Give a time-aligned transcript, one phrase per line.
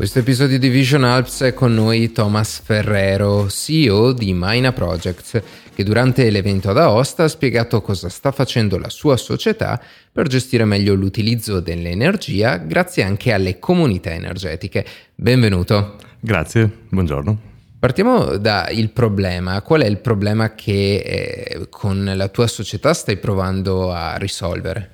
[0.00, 5.42] Questo episodio di Vision Alps è con noi Thomas Ferrero, CEO di Mina Projects,
[5.74, 9.78] che durante l'evento ad Aosta ha spiegato cosa sta facendo la sua società
[10.10, 14.86] per gestire meglio l'utilizzo dell'energia grazie anche alle comunità energetiche.
[15.14, 15.96] Benvenuto.
[16.18, 17.38] Grazie, buongiorno.
[17.78, 19.60] Partiamo dal problema.
[19.60, 24.92] Qual è il problema che eh, con la tua società stai provando a risolvere?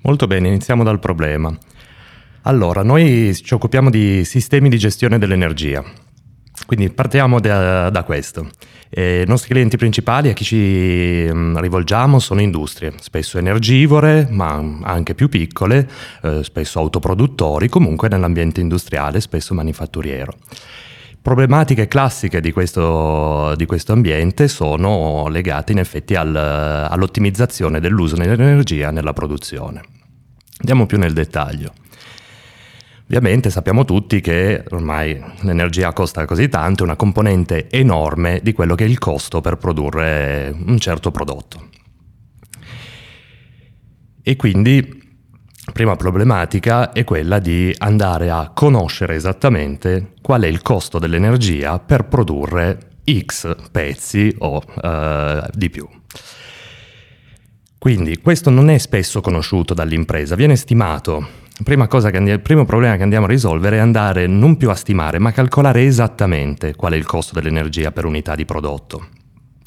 [0.00, 1.56] Molto bene, iniziamo dal problema.
[2.44, 5.84] Allora, noi ci occupiamo di sistemi di gestione dell'energia.
[6.64, 8.48] Quindi partiamo da, da questo.
[8.88, 14.54] Eh, I nostri clienti principali a chi ci mm, rivolgiamo sono industrie, spesso energivore, ma
[14.82, 15.86] anche più piccole,
[16.22, 20.34] eh, spesso autoproduttori, comunque nell'ambiente industriale, spesso manifatturiero.
[21.20, 28.90] Problematiche classiche di questo, di questo, ambiente sono legate in effetti al, all'ottimizzazione dell'uso dell'energia
[28.90, 29.82] nella produzione.
[30.56, 31.74] Andiamo più nel dettaglio.
[33.10, 38.76] Ovviamente sappiamo tutti che ormai l'energia costa così tanto, è una componente enorme di quello
[38.76, 41.70] che è il costo per produrre un certo prodotto.
[44.22, 45.02] E quindi
[45.72, 52.04] prima problematica è quella di andare a conoscere esattamente qual è il costo dell'energia per
[52.04, 55.88] produrre X pezzi o uh, di più.
[57.76, 63.26] Quindi questo non è spesso conosciuto dall'impresa, viene stimato Andiamo, il primo problema che andiamo
[63.26, 67.04] a risolvere è andare non più a stimare, ma a calcolare esattamente qual è il
[67.04, 69.08] costo dell'energia per unità di prodotto.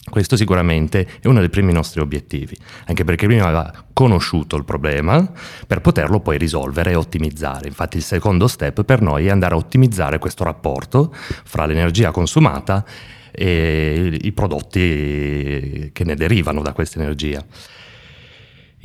[0.09, 5.31] Questo sicuramente è uno dei primi nostri obiettivi, anche perché prima aveva conosciuto il problema
[5.67, 7.67] per poterlo poi risolvere e ottimizzare.
[7.67, 12.83] Infatti il secondo step per noi è andare a ottimizzare questo rapporto fra l'energia consumata
[13.31, 17.43] e i prodotti che ne derivano da questa energia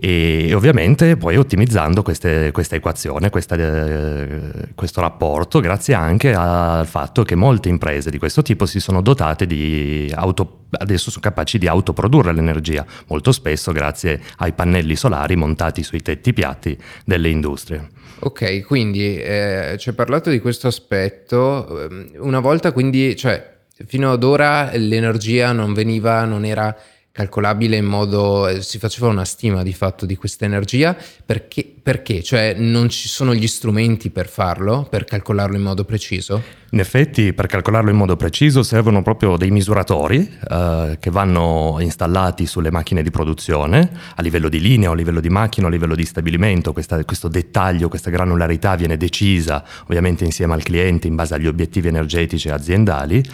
[0.00, 7.24] e ovviamente poi ottimizzando queste, questa equazione, questa, eh, questo rapporto, grazie anche al fatto
[7.24, 11.66] che molte imprese di questo tipo si sono dotate di auto, adesso sono capaci di
[11.66, 17.88] autoprodurre l'energia, molto spesso grazie ai pannelli solari montati sui tetti piatti delle industrie.
[18.20, 23.56] Ok, quindi eh, ci hai parlato di questo aspetto, ehm, una volta quindi, cioè
[23.86, 26.76] fino ad ora l'energia non veniva, non era
[27.12, 32.22] calcolabile in modo, eh, si faceva una stima di fatto di questa energia, perché, perché?
[32.22, 36.58] Cioè non ci sono gli strumenti per farlo, per calcolarlo in modo preciso?
[36.70, 42.44] In effetti per calcolarlo in modo preciso servono proprio dei misuratori eh, che vanno installati
[42.44, 46.04] sulle macchine di produzione a livello di linea, a livello di macchina, a livello di
[46.04, 51.46] stabilimento, questa, questo dettaglio, questa granularità viene decisa ovviamente insieme al cliente in base agli
[51.46, 53.24] obiettivi energetici aziendali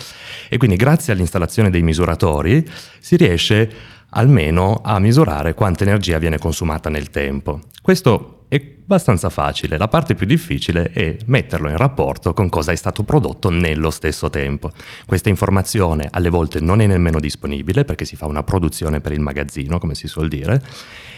[0.48, 2.64] e quindi grazie all'installazione dei misuratori
[3.00, 3.63] si riesce
[4.10, 7.60] almeno a misurare quanta energia viene consumata nel tempo.
[7.82, 12.76] Questo è abbastanza facile, la parte più difficile è metterlo in rapporto con cosa è
[12.76, 14.70] stato prodotto nello stesso tempo.
[15.06, 19.20] Questa informazione alle volte non è nemmeno disponibile perché si fa una produzione per il
[19.20, 20.62] magazzino, come si suol dire,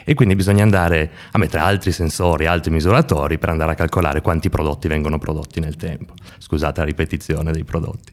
[0.05, 4.49] e quindi bisogna andare a mettere altri sensori, altri misuratori per andare a calcolare quanti
[4.49, 6.15] prodotti vengono prodotti nel tempo.
[6.39, 8.13] Scusate la ripetizione dei prodotti.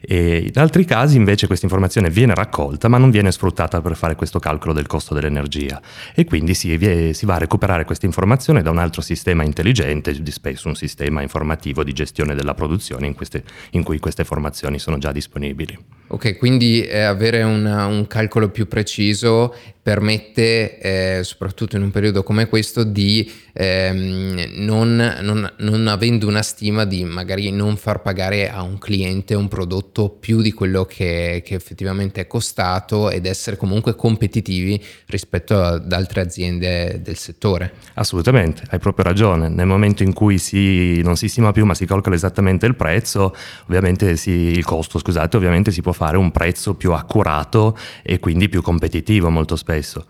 [0.00, 4.14] E in altri casi invece questa informazione viene raccolta ma non viene sfruttata per fare
[4.14, 5.80] questo calcolo del costo dell'energia
[6.14, 6.78] e quindi si,
[7.12, 11.84] si va a recuperare questa informazione da un altro sistema intelligente, spesso un sistema informativo
[11.84, 15.76] di gestione della produzione in, queste, in cui queste informazioni sono già disponibili.
[16.08, 19.54] Ok, quindi avere una, un calcolo più preciso
[19.88, 26.42] permette, eh, soprattutto in un periodo come questo, di ehm, non, non, non, avendo una
[26.42, 31.42] stima di magari non far pagare a un cliente un prodotto più di quello che,
[31.42, 37.72] che effettivamente è costato ed essere comunque competitivi rispetto ad altre aziende del settore.
[37.94, 39.48] Assolutamente, hai proprio ragione.
[39.48, 43.34] Nel momento in cui si, non si stima più ma si calcola esattamente il prezzo,
[43.66, 48.50] ovviamente si, il costo, scusate, ovviamente si può fare un prezzo più accurato e quindi
[48.50, 49.76] più competitivo molto spesso.
[49.78, 50.06] eso.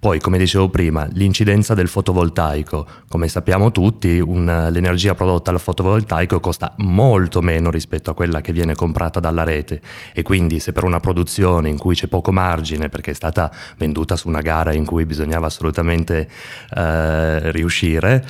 [0.00, 2.86] Poi, come dicevo prima, l'incidenza del fotovoltaico.
[3.08, 8.52] Come sappiamo tutti, un, l'energia prodotta dal fotovoltaico costa molto meno rispetto a quella che
[8.52, 9.80] viene comprata dalla rete
[10.12, 14.14] e quindi se per una produzione in cui c'è poco margine perché è stata venduta
[14.14, 16.28] su una gara in cui bisognava assolutamente
[16.76, 18.24] eh, riuscire,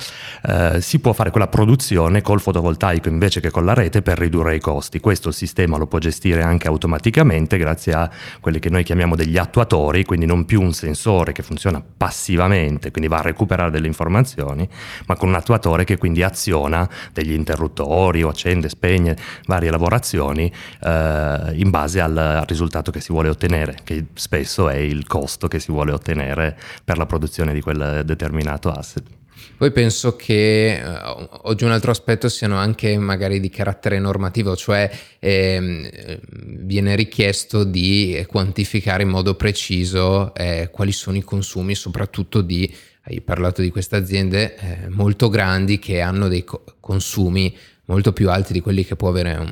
[0.47, 4.55] eh, si può fare quella produzione col fotovoltaico invece che con la rete per ridurre
[4.55, 4.99] i costi.
[4.99, 10.03] Questo sistema lo può gestire anche automaticamente grazie a quelli che noi chiamiamo degli attuatori,
[10.03, 14.67] quindi non più un sensore che funziona funziona passivamente, quindi va a recuperare delle informazioni,
[15.07, 20.49] ma con un attuatore che quindi aziona degli interruttori o accende, spegne varie lavorazioni
[20.81, 25.49] eh, in base al, al risultato che si vuole ottenere, che spesso è il costo
[25.49, 29.18] che si vuole ottenere per la produzione di quel determinato asset.
[29.57, 34.89] Poi penso che uh, oggi un altro aspetto siano anche magari di carattere normativo, cioè
[35.19, 42.73] eh, viene richiesto di quantificare in modo preciso eh, quali sono i consumi, soprattutto di,
[43.03, 47.55] hai parlato di queste aziende eh, molto grandi che hanno dei co- consumi
[47.89, 49.43] molto più alti di quelli che può avere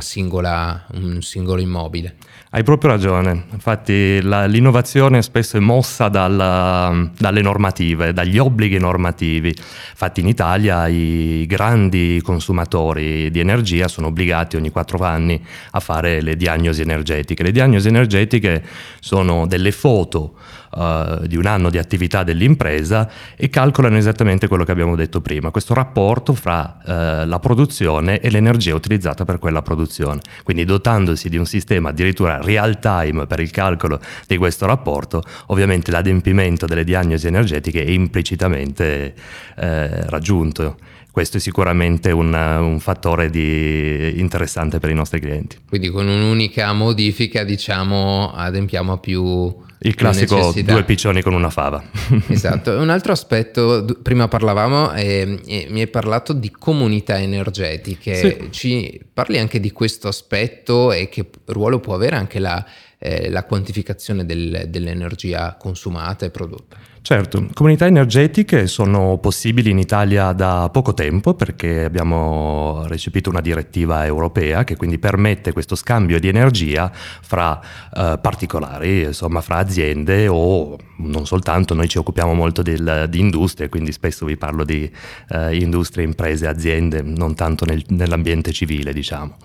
[0.00, 2.16] singola, un singolo immobile.
[2.50, 9.48] Hai proprio ragione, infatti la, l'innovazione spesso è mossa dalla, dalle normative, dagli obblighi normativi.
[9.48, 16.20] Infatti in Italia i grandi consumatori di energia sono obbligati ogni quattro anni a fare
[16.20, 17.42] le diagnosi energetiche.
[17.42, 18.62] Le diagnosi energetiche
[19.00, 20.34] sono delle foto
[20.72, 25.50] uh, di un anno di attività dell'impresa e calcolano esattamente quello che abbiamo detto prima,
[25.50, 30.20] questo rapporto fra uh, la produzione e l'energia utilizzata per quella produzione.
[30.42, 35.90] Quindi dotandosi di un sistema addirittura real time per il calcolo di questo rapporto, ovviamente
[35.90, 39.14] l'adempimento delle diagnosi energetiche è implicitamente
[39.56, 40.76] eh, raggiunto
[41.16, 45.56] questo è sicuramente un, un fattore di, interessante per i nostri clienti.
[45.66, 51.82] Quindi con un'unica modifica diciamo adempiamo a più il classico due piccioni con una fava.
[52.28, 52.72] esatto.
[52.78, 58.14] Un altro aspetto, prima parlavamo e, e mi hai parlato di comunità energetiche.
[58.14, 58.48] Sì.
[58.50, 62.64] Ci parli anche di questo aspetto e che ruolo può avere anche la,
[63.06, 66.76] eh, la quantificazione del, dell'energia consumata e prodotta?
[67.06, 74.04] Certo, comunità energetiche sono possibili in Italia da poco tempo perché abbiamo recepito una direttiva
[74.04, 77.60] europea che quindi permette questo scambio di energia fra
[77.94, 83.68] eh, particolari, insomma fra aziende o non soltanto, noi ci occupiamo molto del, di industrie,
[83.68, 84.90] quindi spesso vi parlo di
[85.28, 89.36] eh, industrie, imprese, aziende, non tanto nel, nell'ambiente civile diciamo.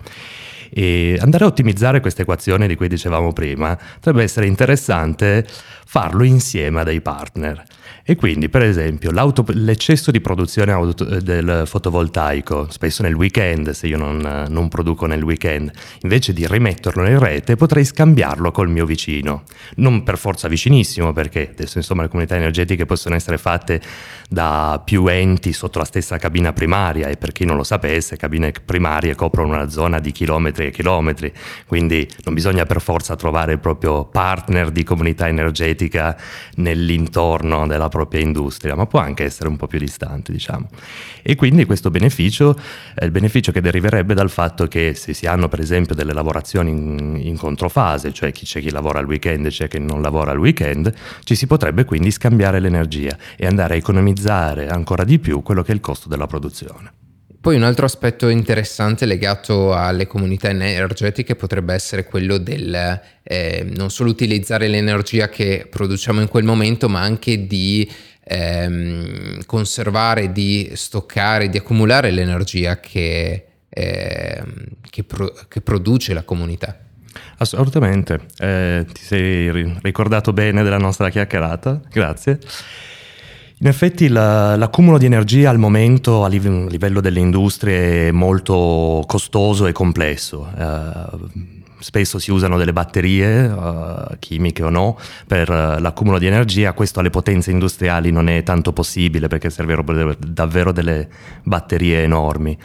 [0.74, 5.46] E andare a ottimizzare questa equazione di cui dicevamo prima potrebbe essere interessante
[5.84, 7.62] farlo insieme a dei partner.
[8.04, 13.96] E quindi, per esempio, l'eccesso di produzione auto- del fotovoltaico, spesso nel weekend, se io
[13.96, 15.70] non, non, produco nel weekend,
[16.02, 19.44] invece di rimetterlo in rete, potrei scambiarlo col mio vicino.
[19.76, 23.80] Non per forza vicinissimo, perché adesso insomma le comunità energetiche possono essere fatte
[24.28, 28.52] da più enti sotto la stessa cabina primaria e per chi non lo sapesse, cabine
[28.52, 31.32] primarie coprono una zona di chilometri e chilometri,
[31.66, 36.16] quindi non bisogna per forza trovare il proprio partner di comunità energetica
[36.56, 40.68] nell'intorno della propria industria, ma può anche essere un po' più distante, diciamo.
[41.22, 42.56] E quindi questo beneficio
[42.94, 46.70] è il beneficio che deriverebbe dal fatto che se si hanno per esempio delle lavorazioni
[46.70, 50.32] in, in controfase, cioè chi c'è chi lavora al weekend e c'è chi non lavora
[50.32, 50.92] al weekend,
[51.24, 55.72] ci si potrebbe quindi scambiare l'energia e andare a economizzare ancora di più quello che
[55.72, 57.01] è il costo della produzione.
[57.42, 63.90] Poi un altro aspetto interessante legato alle comunità energetiche potrebbe essere quello del eh, non
[63.90, 67.90] solo utilizzare l'energia che produciamo in quel momento, ma anche di
[68.22, 74.42] ehm, conservare, di stoccare, di accumulare l'energia che, eh,
[74.88, 76.78] che, pro- che produce la comunità.
[77.38, 79.50] Assolutamente, eh, ti sei
[79.82, 82.38] ricordato bene della nostra chiacchierata, grazie.
[83.62, 89.68] In effetti la, l'accumulo di energia al momento a livello delle industrie è molto costoso
[89.68, 90.48] e complesso.
[90.52, 91.28] Uh,
[91.78, 94.98] spesso si usano delle batterie, uh, chimiche o no,
[95.28, 96.72] per uh, l'accumulo di energia.
[96.72, 101.08] Questo alle potenze industriali non è tanto possibile perché servono davvero delle
[101.44, 102.58] batterie enormi.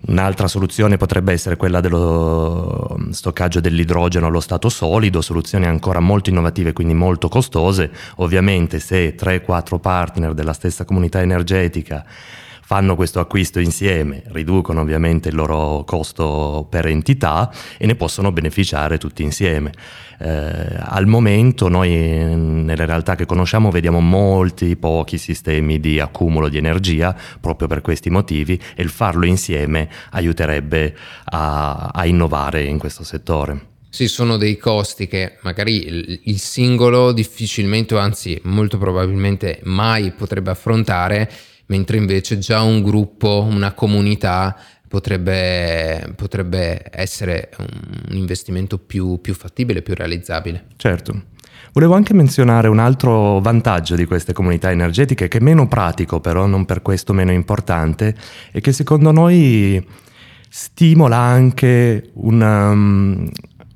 [0.00, 6.30] Un'altra soluzione potrebbe essere quella dello mm, stoccaggio dell'idrogeno allo stato solido, soluzioni ancora molto
[6.30, 7.90] innovative, quindi molto costose.
[8.16, 12.04] Ovviamente se 3-4 partner della stessa comunità energetica
[12.68, 18.98] fanno questo acquisto insieme, riducono ovviamente il loro costo per entità e ne possono beneficiare
[18.98, 19.72] tutti insieme.
[20.18, 26.58] Eh, al momento noi nelle realtà che conosciamo vediamo molti pochi sistemi di accumulo di
[26.58, 30.94] energia proprio per questi motivi e il farlo insieme aiuterebbe
[31.24, 33.76] a, a innovare in questo settore.
[33.88, 41.30] Sì, sono dei costi che magari il singolo difficilmente, anzi molto probabilmente mai potrebbe affrontare
[41.68, 44.56] mentre invece già un gruppo, una comunità
[44.88, 50.66] potrebbe, potrebbe essere un investimento più, più fattibile, più realizzabile.
[50.76, 51.22] Certo.
[51.72, 56.46] Volevo anche menzionare un altro vantaggio di queste comunità energetiche, che è meno pratico però,
[56.46, 58.14] non per questo meno importante,
[58.50, 59.86] e che secondo noi
[60.48, 63.30] stimola anche una, um,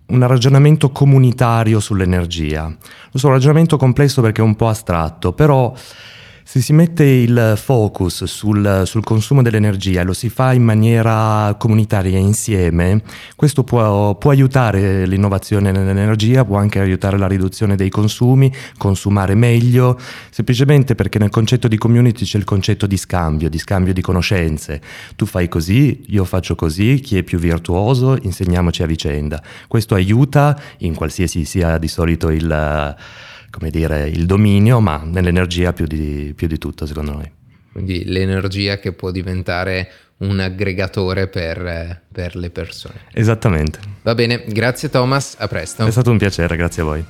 [0.06, 2.74] un ragionamento comunitario sull'energia.
[3.10, 5.74] Lo so, un ragionamento complesso perché è un po' astratto, però
[6.52, 11.56] Se si mette il focus sul, sul, consumo dell'energia e lo si fa in maniera
[11.58, 13.00] comunitaria insieme,
[13.36, 19.98] questo può, può, aiutare l'innovazione nell'energia, può anche aiutare la riduzione dei consumi, consumare meglio,
[20.28, 24.82] semplicemente perché nel concetto di community c'è il concetto di scambio, di scambio di conoscenze.
[25.16, 29.42] Tu fai così, io faccio così, chi è più virtuoso, insegniamoci a vicenda.
[29.66, 32.94] Questo aiuta in qualsiasi sia di solito il
[33.52, 37.30] come dire, il dominio, ma nell'energia più di, più di tutto, secondo noi.
[37.70, 43.02] Quindi l'energia che può diventare un aggregatore per, per, le persone.
[43.12, 43.78] Esattamente.
[44.02, 45.84] Va bene, grazie Thomas, a presto.
[45.84, 47.04] È stato un piacere, grazie a voi.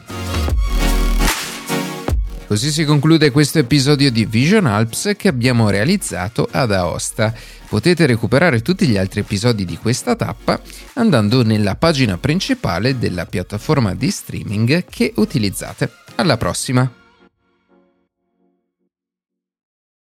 [2.47, 7.33] Così si conclude questo episodio di Vision Alps che abbiamo realizzato ad Aosta.
[7.69, 10.61] Potete recuperare tutti gli altri episodi di questa tappa
[10.95, 16.02] andando nella pagina principale della piattaforma di streaming che utilizzate.
[16.17, 17.02] Alla prossima!